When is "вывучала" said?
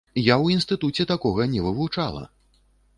1.69-2.29